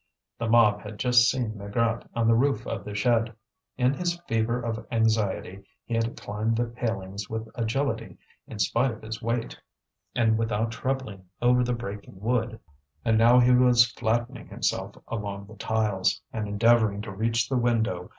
The 0.39 0.49
mob 0.49 0.81
had 0.81 0.97
just 0.97 1.29
seen 1.29 1.55
Maigrat 1.55 2.09
on 2.15 2.27
the 2.27 2.33
roof 2.33 2.65
of 2.65 2.83
the 2.83 2.95
shed. 2.95 3.35
In 3.77 3.93
his 3.93 4.19
fever 4.21 4.59
of 4.59 4.83
anxiety 4.89 5.63
he 5.85 5.93
had 5.93 6.17
climbed 6.19 6.57
the 6.57 6.65
palings 6.65 7.29
with 7.29 7.47
agility 7.53 8.17
in 8.47 8.57
spite 8.57 8.89
of 8.89 9.03
his 9.03 9.21
weight, 9.21 9.61
and 10.15 10.39
without 10.39 10.71
troubling 10.71 11.25
over 11.39 11.63
the 11.63 11.73
breaking 11.73 12.19
wood; 12.19 12.59
and 13.05 13.15
now 13.15 13.37
he 13.39 13.51
was 13.51 13.91
flattening 13.91 14.47
himself 14.47 14.95
along 15.07 15.45
the 15.45 15.55
tiles, 15.55 16.19
and 16.33 16.47
endeavouring 16.47 17.03
to 17.03 17.11
reach 17.13 17.47
the 17.47 17.57
window. 17.57 18.09